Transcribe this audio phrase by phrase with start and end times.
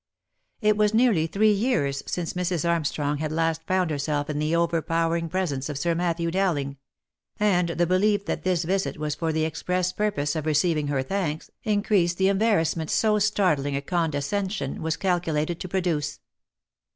[0.61, 2.67] It was nearly three years since Mrs.
[2.67, 6.77] Armstrong had last found herself in the overpowering presence of Sir Matthew Dowling;
[7.39, 11.51] and the belief that this visit was for the express purpose of receiving her thanks,
[11.63, 16.19] increased the embarrass ment so startling a condescension was calculated to produce.